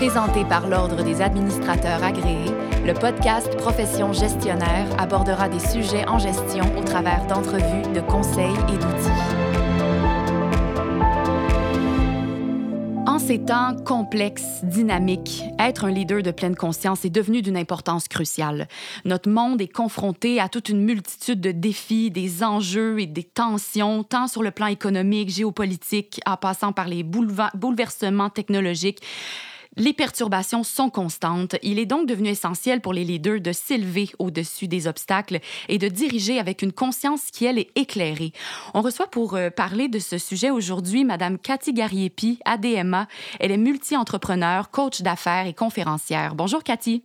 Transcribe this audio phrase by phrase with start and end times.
[0.00, 2.54] Présenté par l'Ordre des administrateurs agréés,
[2.86, 8.78] le podcast Profession gestionnaire abordera des sujets en gestion au travers d'entrevues, de conseils et
[8.78, 9.10] d'outils.
[13.06, 18.08] En ces temps complexes, dynamiques, être un leader de pleine conscience est devenu d'une importance
[18.08, 18.68] cruciale.
[19.04, 24.02] Notre monde est confronté à toute une multitude de défis, des enjeux et des tensions,
[24.02, 29.02] tant sur le plan économique, géopolitique, en passant par les bouleversements technologiques
[29.76, 31.56] les perturbations sont constantes.
[31.62, 35.38] Il est donc devenu essentiel pour les leaders de s'élever au-dessus des obstacles
[35.68, 38.32] et de diriger avec une conscience qui, elle, est éclairée.
[38.74, 43.06] On reçoit pour euh, parler de ce sujet aujourd'hui Madame Cathy Gariepi, ADMA.
[43.38, 46.34] Elle est multi-entrepreneur, coach d'affaires et conférencière.
[46.34, 47.04] Bonjour Cathy.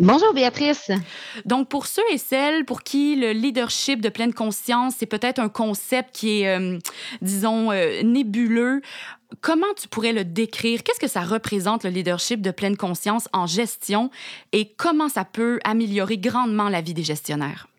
[0.00, 0.90] Bonjour Béatrice.
[1.44, 5.50] Donc pour ceux et celles pour qui le leadership de pleine conscience, c'est peut-être un
[5.50, 6.78] concept qui est, euh,
[7.20, 8.80] disons, euh, nébuleux,
[9.40, 10.82] comment tu pourrais le décrire?
[10.82, 14.10] Qu'est-ce que ça représente le leadership de pleine conscience en gestion
[14.52, 17.69] et comment ça peut améliorer grandement la vie des gestionnaires?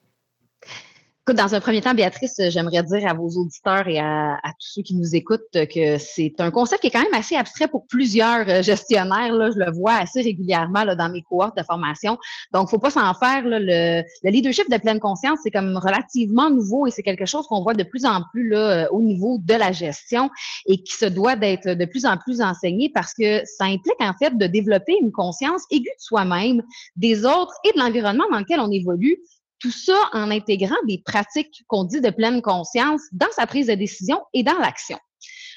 [1.29, 4.95] Dans un premier temps, Béatrice, j'aimerais dire à vos auditeurs et à, tous ceux qui
[4.95, 8.61] nous écoutent que c'est un concept qui est quand même assez abstrait pour plusieurs euh,
[8.63, 9.31] gestionnaires.
[9.33, 12.17] Là, je le vois assez régulièrement là, dans mes cohortes de formation.
[12.53, 13.45] Donc, faut pas s'en faire.
[13.45, 17.61] Là, le, leadership de pleine conscience, c'est comme relativement nouveau et c'est quelque chose qu'on
[17.61, 20.29] voit de plus en plus là, euh, au niveau de la gestion
[20.65, 24.13] et qui se doit d'être de plus en plus enseigné parce que ça implique en
[24.13, 26.63] fait de développer une conscience aiguë de soi-même,
[26.95, 29.19] des autres et de l'environnement dans lequel on évolue
[29.61, 33.75] tout ça en intégrant des pratiques qu'on dit de pleine conscience dans sa prise de
[33.75, 34.97] décision et dans l'action.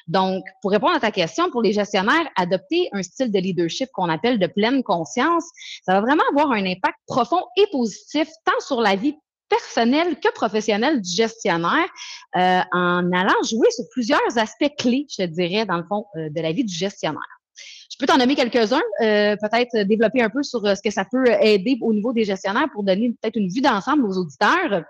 [0.07, 4.11] Donc, pour répondre à ta question, pour les gestionnaires, adopter un style de leadership qu'on
[4.11, 5.45] appelle de pleine conscience,
[5.85, 9.17] ça va vraiment avoir un impact profond et positif tant sur la vie
[9.49, 11.87] personnelle que professionnelle du gestionnaire
[12.37, 16.41] euh, en allant jouer sur plusieurs aspects clés, je dirais, dans le fond, euh, de
[16.41, 17.23] la vie du gestionnaire.
[17.95, 21.05] Je peux t'en nommer quelques-uns, euh, peut-être développer un peu sur euh, ce que ça
[21.05, 24.83] peut aider au niveau des gestionnaires pour donner peut-être une vue d'ensemble aux auditeurs.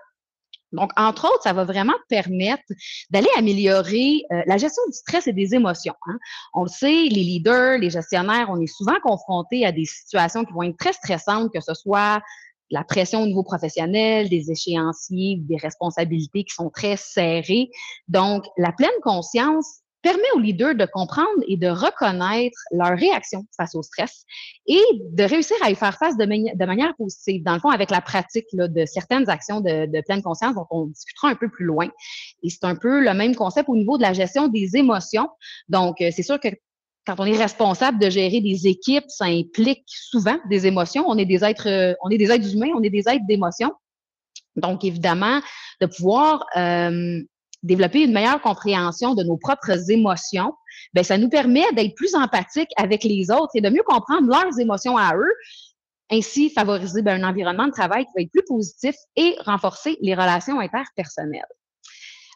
[0.71, 2.63] Donc, entre autres, ça va vraiment permettre
[3.11, 5.93] d'aller améliorer euh, la gestion du stress et des émotions.
[6.07, 6.17] Hein.
[6.55, 10.53] On le sait, les leaders, les gestionnaires, on est souvent confrontés à des situations qui
[10.53, 12.23] vont être très stressantes, que ce soit
[12.71, 17.69] la pression au niveau professionnel, des échéanciers, des responsabilités qui sont très serrées.
[18.07, 23.73] Donc, la pleine conscience permet aux leaders de comprendre et de reconnaître leur réaction face
[23.73, 24.23] au stress
[24.67, 26.25] et de réussir à y faire face de,
[26.65, 27.41] manière positive.
[27.41, 30.85] Dans le fond, avec la pratique de certaines actions de, de, pleine conscience dont on
[30.85, 31.87] discutera un peu plus loin.
[32.43, 35.27] Et c'est un peu le même concept au niveau de la gestion des émotions.
[35.69, 36.49] Donc, euh, c'est sûr que
[37.07, 41.05] quand on est responsable de gérer des équipes, ça implique souvent des émotions.
[41.07, 43.71] On est des êtres, euh, on est des êtres humains, on est des êtres d'émotions.
[44.55, 45.41] Donc, évidemment,
[45.81, 47.23] de pouvoir euh,
[47.65, 50.53] développer une meilleure compréhension de nos propres émotions,
[50.93, 54.59] ben ça nous permet d'être plus empathique avec les autres et de mieux comprendre leurs
[54.59, 55.33] émotions à eux.
[56.11, 60.13] Ainsi, favoriser ben, un environnement de travail qui va être plus positif et renforcer les
[60.13, 61.43] relations interpersonnelles.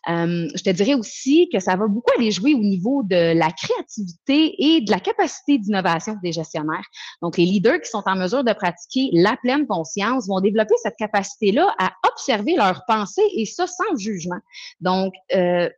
[0.08, 3.52] Euh, je te dirais aussi que ça va beaucoup aller jouer au niveau de la
[3.52, 6.86] créativité et de la capacité d'innovation des gestionnaires.
[7.22, 10.96] Donc, les leaders qui sont en mesure de pratiquer la pleine conscience vont développer cette
[10.98, 14.40] capacité-là à observer leurs pensées et ça sans jugement.
[14.80, 15.70] Donc, euh,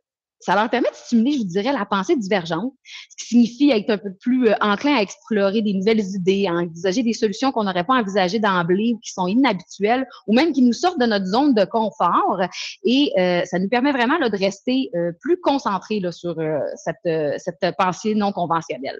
[0.42, 2.72] ça leur permet de stimuler, je vous dirais, la pensée divergente,
[3.10, 6.54] ce qui signifie être un peu plus euh, enclin à explorer des nouvelles idées, à
[6.54, 10.62] envisager des solutions qu'on n'aurait pas envisagées d'emblée ou qui sont inhabituelles ou même qui
[10.62, 12.40] nous sortent de notre zone de confort.
[12.84, 16.36] Et euh, ça nous permet vraiment de rester euh, plus concentrés sur
[16.74, 18.98] cette, pensée non conventionnelle.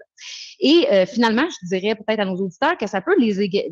[0.60, 3.16] Et finalement, je dirais peut-être à nos auditeurs que ça peut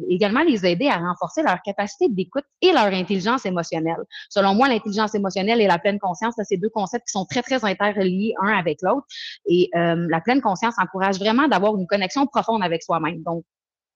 [0.09, 4.03] également les aider à renforcer leur capacité d'écoute et leur intelligence émotionnelle.
[4.29, 7.60] Selon moi, l'intelligence émotionnelle et la pleine conscience, c'est deux concepts qui sont très, très
[7.67, 9.07] interreliés un avec l'autre.
[9.47, 13.23] Et euh, la pleine conscience encourage vraiment d'avoir une connexion profonde avec soi-même.
[13.23, 13.45] Donc,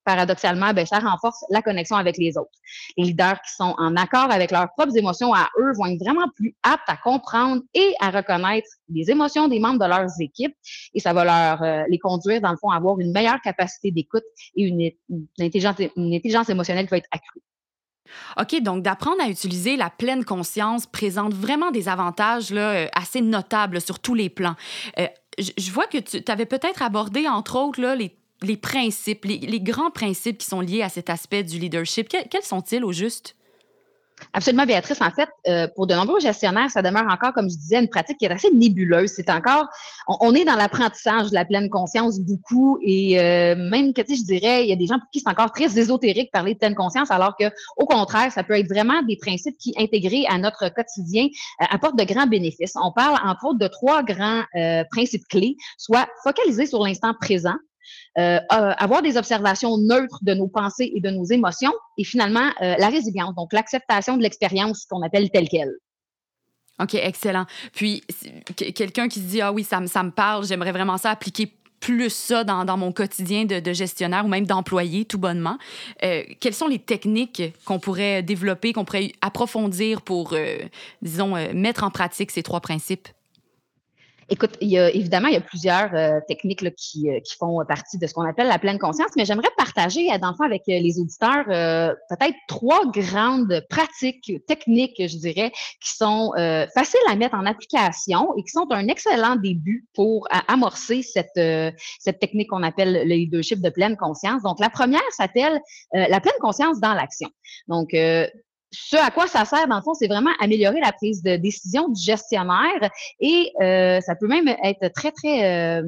[0.05, 2.51] paradoxalement, ben, ça renforce la connexion avec les autres.
[2.97, 6.29] Les leaders qui sont en accord avec leurs propres émotions à eux vont être vraiment
[6.37, 10.55] plus aptes à comprendre et à reconnaître les émotions des membres de leurs équipes
[10.93, 13.91] et ça va leur euh, les conduire, dans le fond, à avoir une meilleure capacité
[13.91, 14.25] d'écoute
[14.57, 17.41] et une, une intelligence émotionnelle qui va être accrue.
[18.39, 23.21] OK, donc d'apprendre à utiliser la pleine conscience présente vraiment des avantages là, euh, assez
[23.21, 24.55] notables sur tous les plans.
[24.99, 25.07] Euh,
[25.39, 30.39] je vois que tu avais peut-être abordé, entre autres, là, les, principes, les, grands principes
[30.39, 32.09] qui sont liés à cet aspect du leadership.
[32.09, 33.35] quels sont-ils au juste?
[34.33, 35.01] Absolument, Béatrice.
[35.01, 38.19] En fait, euh, pour de nombreux gestionnaires, ça demeure encore, comme je disais, une pratique
[38.19, 39.13] qui est assez nébuleuse.
[39.15, 39.69] C'est encore,
[40.09, 44.21] on, est dans l'apprentissage de la pleine conscience beaucoup, et euh, même que, tu sais,
[44.21, 46.59] je dirais, il y a des gens pour qui c'est encore très ésotérique parler de
[46.59, 47.45] pleine conscience, alors que,
[47.77, 51.27] au contraire, ça peut être vraiment des principes qui, intégrés à notre quotidien,
[51.61, 52.75] euh, apportent de grands bénéfices.
[52.83, 54.43] On parle entre autres de trois grands
[54.91, 57.55] principes clés, soit focaliser sur l'instant présent,
[58.17, 63.35] avoir des observations neutres de nos pensées et de nos émotions, et finalement, la résilience,
[63.35, 65.73] donc l'acceptation de l'expérience qu'on appelle telle qu'elle.
[66.81, 67.47] OK, excellent.
[67.73, 68.03] Puis,
[68.57, 71.53] quelqu'un qui se dit, ah oui, ça, ça me parle, j'aimerais vraiment ça appliquer
[71.85, 75.59] plus ça dans, dans mon quotidien de, gestionnaire ou même d'employé, tout bonnement.
[76.03, 80.57] Euh, quelles sont les techniques qu'on pourrait développer, qu'on pourrait approfondir pour, euh,
[81.03, 83.09] disons, euh, mettre en pratique ces trois principes?
[84.31, 87.37] Écoute, il y a, évidemment, il y a plusieurs euh, techniques là, qui, euh, qui,
[87.37, 90.37] font partie de ce qu'on appelle la pleine conscience, mais j'aimerais partager, euh, dans le
[90.37, 96.33] fond, avec les auditeurs, peut-être trois grandes pratiques techniques, je dirais, qui sont
[96.75, 101.41] faciles à mettre en application et qui sont un excellent début pour amorcer cette,
[101.99, 104.43] cette technique qu'on appelle le leadership de pleine conscience.
[104.43, 105.61] Donc, la première s'appelle
[105.93, 107.29] la pleine conscience dans l'action.
[107.69, 107.95] Donc,
[108.75, 111.89] ce à quoi ça sert, dans le fond, c'est vraiment améliorer la prise de décision
[111.89, 112.91] du gestionnaire
[113.21, 115.83] et euh, ça peut même être très, très euh,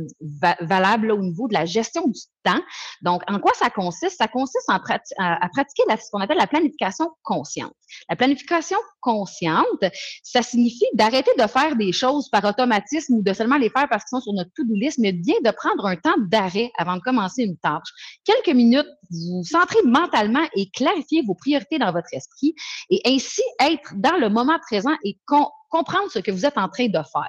[0.60, 2.60] valable au niveau de la gestion du temps.
[3.02, 4.16] Donc, en quoi ça consiste?
[4.18, 4.78] Ça consiste à,
[5.48, 7.72] pratiquer ce qu'on appelle la planification consciente.
[8.08, 9.84] La planification consciente,
[10.22, 14.04] ça signifie d'arrêter de faire des choses par automatisme ou de seulement les faire parce
[14.04, 17.00] qu'ils sont sur notre to-do list, mais bien de prendre un temps d'arrêt avant de
[17.00, 17.88] commencer une tâche.
[18.24, 22.54] Quelques minutes, vous centrez mentalement et clarifiez vos priorités dans votre esprit
[22.90, 25.16] et ainsi être dans le moment présent et
[25.68, 27.28] comprendre ce que vous êtes en train de faire.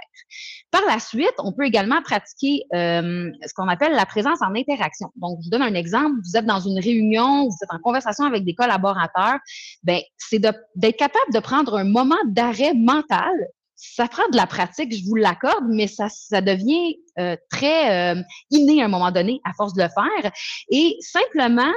[0.71, 5.09] Par la suite, on peut également pratiquer euh, ce qu'on appelle la présence en interaction.
[5.15, 6.15] Donc, je vous donne un exemple.
[6.23, 9.39] Vous êtes dans une réunion, vous êtes en conversation avec des collaborateurs.
[9.83, 13.33] Ben, c'est d'être capable de prendre un moment d'arrêt mental.
[13.75, 16.07] Ça prend de la pratique, je vous l'accorde, mais ça,
[16.41, 20.31] devient euh, très euh, inné à un moment donné à force de le faire.
[20.71, 21.71] Et simplement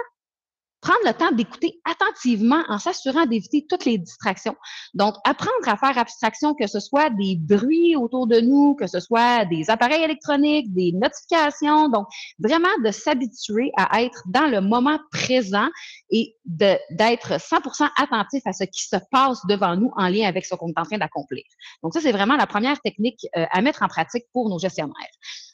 [0.80, 4.56] prendre le temps d'écouter attentivement en s'assurant d'éviter toutes les distractions.
[4.94, 9.00] Donc, apprendre à faire abstraction, que ce soit des bruits autour de nous, que ce
[9.00, 11.88] soit des appareils électroniques, des notifications.
[11.88, 12.06] Donc,
[12.38, 15.68] vraiment de s'habituer à être dans le moment présent
[16.10, 20.54] et d'être 100% attentif à ce qui se passe devant nous en lien avec ce
[20.54, 21.44] qu'on est en train d'accomplir.
[21.82, 24.94] Donc, ça, c'est vraiment la première technique euh, à mettre en pratique pour nos gestionnaires.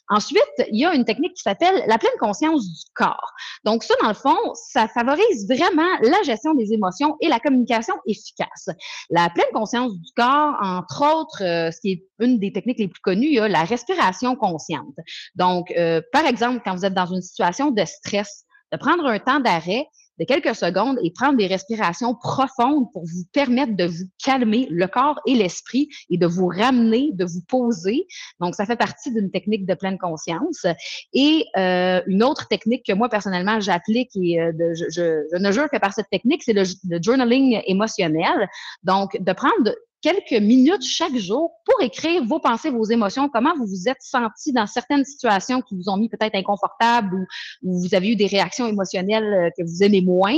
[0.09, 3.33] Ensuite, il y a une technique qui s'appelle la pleine conscience du corps.
[3.65, 7.93] Donc ça, dans le fond, ça favorise vraiment la gestion des émotions et la communication
[8.05, 8.69] efficace.
[9.09, 12.87] La pleine conscience du corps, entre autres, euh, ce qui est une des techniques les
[12.87, 14.95] plus connues, il la respiration consciente.
[15.35, 19.19] Donc, euh, par exemple, quand vous êtes dans une situation de stress, de prendre un
[19.19, 19.87] temps d'arrêt
[20.19, 24.87] de quelques secondes et prendre des respirations profondes pour vous permettre de vous calmer le
[24.87, 28.07] corps et l'esprit et de vous ramener, de vous poser.
[28.39, 30.65] Donc, ça fait partie d'une technique de pleine conscience.
[31.13, 35.51] Et euh, une autre technique que moi, personnellement, j'applique et euh, de, je, je, ne
[35.51, 36.63] jure que par cette technique, c'est le
[37.01, 38.49] journaling émotionnel.
[38.83, 43.65] Donc, de prendre quelques minutes chaque jour pour écrire vos pensées, vos émotions, comment vous
[43.65, 47.25] vous êtes senti dans certaines situations qui vous ont mis peut-être inconfortable ou,
[47.63, 50.37] ou, vous avez eu des réactions émotionnelles euh, que vous aimez moins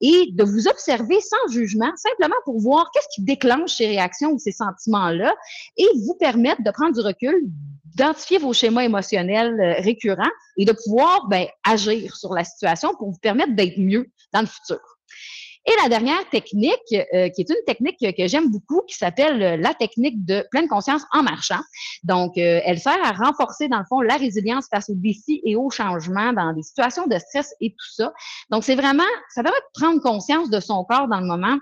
[0.00, 4.38] et de vous observer sans jugement, simplement pour voir qu'est-ce qui déclenche ces réactions ou
[4.38, 5.34] ces sentiments-là
[5.76, 7.34] et vous permettre de prendre du recul,
[7.84, 10.24] d'identifier vos schémas émotionnels euh, récurrents
[10.56, 14.46] et de pouvoir ben, agir sur la situation pour vous permettre d'être mieux dans le
[14.46, 14.80] futur.
[15.68, 19.56] Et la dernière technique, euh, qui est une technique que, j'aime beaucoup, qui s'appelle euh,
[19.56, 21.60] la technique de pleine conscience en marchant.
[22.04, 25.56] Donc, euh, elle sert à renforcer, dans le fond, la résilience face aux défis et
[25.56, 28.12] aux changements dans des situations de stress et tout ça.
[28.50, 31.58] Donc, c'est vraiment, ça permet de prendre conscience de son corps dans le moment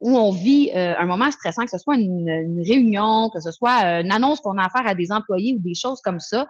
[0.00, 4.00] où on vit un moment stressant, que ce soit une, une réunion, que ce soit
[4.00, 6.46] une annonce qu'on a à faire à des employés ou des choses comme ça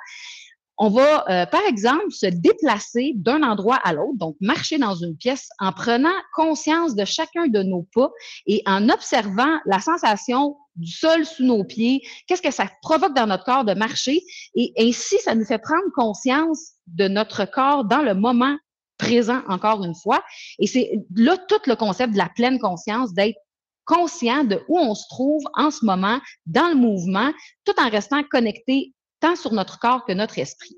[0.76, 5.16] on va, euh, par exemple, se déplacer d'un endroit à l'autre, donc marcher dans une
[5.16, 8.11] pièce en prenant conscience de chacun de nos pas
[8.47, 13.26] et en observant la sensation du sol sous nos pieds, qu'est-ce que ça provoque dans
[13.26, 14.23] notre corps de marcher.
[14.57, 18.57] Et ainsi, ça nous fait prendre conscience de notre corps dans le moment
[18.99, 20.23] présent, encore une fois.
[20.59, 23.38] Et c'est là tout le concept de la pleine conscience, d'être
[23.85, 27.31] conscient de où on se trouve en ce moment dans le mouvement,
[27.64, 30.76] tout en restant connecté tant sur notre corps que notre esprit.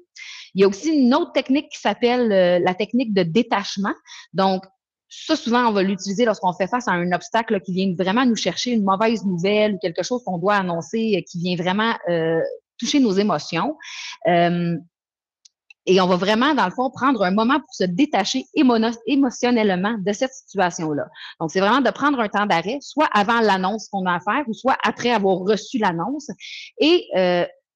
[0.57, 3.95] Il y a aussi une autre technique qui s'appelle euh, la technique de détachement.
[4.33, 4.65] Donc,
[5.09, 8.37] ça, souvent, on va l'utiliser lorsqu'on fait face à un obstacle qui vient vraiment nous
[8.37, 12.41] chercher une mauvaise nouvelle ou quelque chose qu'on doit annoncer euh, qui vient vraiment euh,
[12.79, 13.77] toucher nos émotions.
[14.27, 18.47] et on va vraiment, dans le fond, prendre un moment pour se détacher
[19.07, 21.07] émotionnellement de cette situation-là.
[21.39, 24.45] Donc, c'est vraiment de prendre un temps d'arrêt, soit avant l'annonce qu'on a à faire,
[24.49, 26.29] ou soit après avoir reçu l'annonce,
[26.81, 27.07] et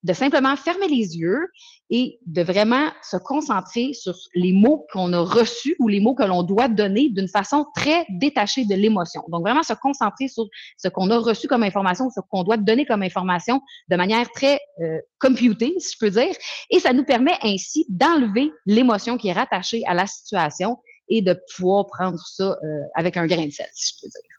[0.03, 1.49] de simplement fermer les yeux
[1.91, 6.23] et de vraiment se concentrer sur les mots qu'on a reçus ou les mots que
[6.23, 9.23] l'on doit donner d'une façon très détachée de l'émotion.
[9.29, 10.47] Donc, vraiment se concentrer sur
[10.79, 14.59] ce qu'on a reçu comme information, ce qu'on doit donner comme information de manière très
[14.81, 16.35] euh, computée, si je peux dire.
[16.71, 20.79] Et ça nous permet ainsi d'enlever l'émotion qui est rattachée à la situation
[21.09, 24.30] et de pouvoir prendre ça euh, avec un grain de sel, si je peux dire.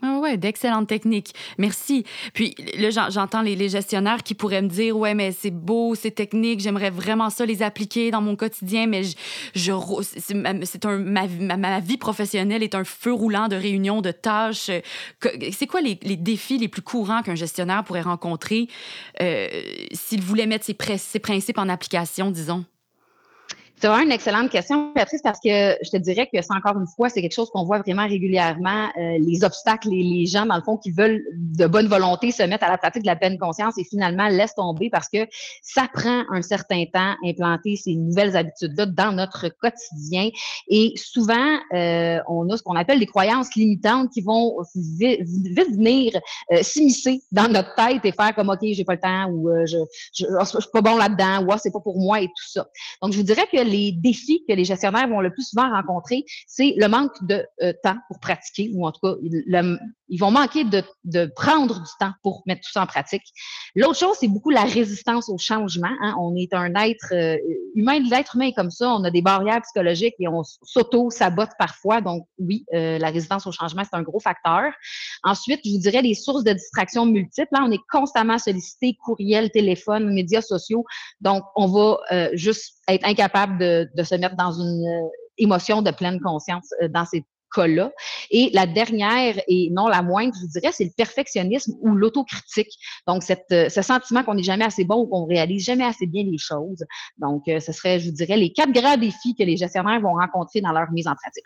[0.00, 1.34] Ah ouais, d'excellentes techniques.
[1.58, 2.04] Merci.
[2.32, 6.60] Puis là, j'entends les, gestionnaires qui pourraient me dire Ouais, mais c'est beau, c'est technique,
[6.60, 9.16] j'aimerais vraiment ça les appliquer dans mon quotidien, mais je,
[9.54, 9.72] je
[10.64, 14.70] c'est un, ma, ma, vie professionnelle est un feu roulant de réunions, de tâches.
[15.52, 18.68] C'est quoi les, les, défis les plus courants qu'un gestionnaire pourrait rencontrer
[19.20, 19.48] euh,
[19.92, 22.64] s'il voulait mettre ses, ses principes en application, disons?
[23.80, 26.88] C'est vraiment une excellente question, Patrice, parce que je te dirais que c'est encore une
[26.88, 30.56] fois, c'est quelque chose qu'on voit vraiment régulièrement, euh, les obstacles, les, les gens, dans
[30.56, 33.38] le fond, qui veulent de bonne volonté se mettre à la pratique de la pleine
[33.38, 35.18] conscience et finalement laissent tomber parce que
[35.62, 40.30] ça prend un certain temps implanter ces nouvelles habitudes-là dans notre quotidien.
[40.66, 46.18] Et souvent, euh, on a ce qu'on appelle des croyances limitantes qui vont vite, venir
[46.50, 49.76] euh, s'immiscer dans notre tête et faire comme, OK, j'ai pas le temps ou je,
[50.14, 52.66] je, je, suis pas bon là-dedans ou ah, c'est pas pour moi et tout ça.
[53.02, 56.24] Donc, je vous dirais que les défis que les gestionnaires vont le plus souvent rencontrer,
[56.46, 59.14] c'est le manque de euh, temps pour pratiquer, ou en tout cas,
[60.08, 63.22] ils vont manquer de, de, prendre du temps pour mettre tout ça en pratique.
[63.74, 65.90] L'autre chose, c'est beaucoup la résistance au changement.
[66.02, 66.14] Hein.
[66.18, 67.36] On est un être euh,
[67.74, 72.00] humain, l'être humain est comme ça, on a des barrières psychologiques et on s'auto-sabote parfois.
[72.00, 74.72] Donc, oui, euh, la résistance au changement, c'est un gros facteur.
[75.22, 77.48] Ensuite, je vous dirais les sources de distraction multiples.
[77.52, 80.84] Là, on est constamment sollicité, courriel, téléphone, médias sociaux.
[81.20, 81.98] Donc, on va
[82.32, 86.88] juste être incapable de, de, se mettre dans une euh, émotion de pleine conscience euh,
[86.88, 87.24] dans ces
[87.54, 87.90] cas-là.
[88.30, 92.78] Et la dernière, et non la moindre, je vous dirais, c'est le perfectionnisme ou l'autocritique.
[93.06, 96.06] Donc, cette, euh, ce sentiment qu'on n'est jamais assez bon ou qu'on réalise jamais assez
[96.06, 96.84] bien les choses.
[97.18, 100.60] Donc, ce serait, je vous dirais, les quatre grands défis que les gestionnaires vont rencontrer
[100.60, 101.44] dans leur mise en pratique.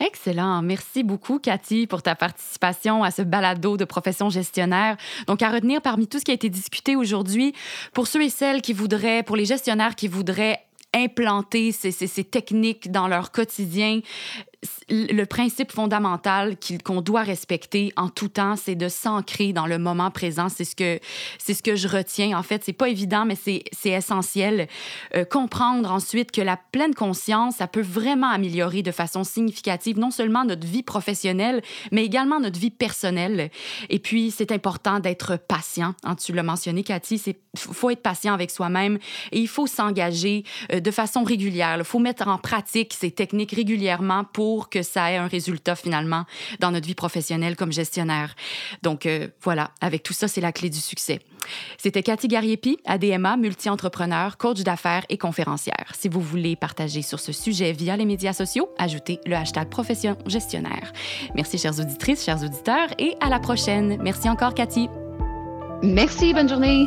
[0.00, 0.62] Excellent.
[0.62, 4.96] Merci beaucoup, Cathy, pour ta participation à ce balado de profession gestionnaire.
[5.26, 7.52] Donc, à retenir parmi tout ce qui a été discuté aujourd'hui,
[7.92, 10.60] pour ceux et celles qui voudraient, pour les gestionnaires qui voudraient
[10.94, 14.00] implanter ces, ces, techniques dans leur quotidien,
[14.90, 20.10] le principe fondamental qu'on doit respecter en tout temps, c'est de s'ancrer dans le moment
[20.10, 20.48] présent.
[20.48, 20.98] C'est ce que
[21.38, 22.36] ce que je retiens.
[22.36, 24.66] En fait, c'est pas évident, mais c'est essentiel.
[25.14, 30.10] Euh, comprendre ensuite que la pleine conscience, ça peut vraiment améliorer de façon significative non
[30.10, 31.62] seulement notre vie professionnelle,
[31.92, 33.50] mais également notre vie personnelle.
[33.90, 35.94] Et puis, c'est important d'être patient.
[36.04, 38.98] Hein, tu l'as mentionné, Cathy, c'est faut être patient avec soi-même
[39.32, 41.76] et il faut s'engager euh, de façon régulière.
[41.78, 45.76] Il faut mettre en pratique ces techniques régulièrement pour pour que ça ait un résultat
[45.76, 46.24] finalement
[46.58, 48.34] dans notre vie professionnelle comme gestionnaire.
[48.82, 51.20] Donc euh, voilà, avec tout ça, c'est la clé du succès.
[51.76, 55.92] C'était Cathy Gariepi, ADMA, multi-entrepreneur, coach d'affaires et conférencière.
[55.92, 60.16] Si vous voulez partager sur ce sujet via les médias sociaux, ajoutez le hashtag profession
[60.24, 60.94] gestionnaire.
[61.34, 63.98] Merci chères auditrices, chers auditeurs et à la prochaine.
[64.02, 64.88] Merci encore Cathy.
[65.82, 66.86] Merci, bonne journée.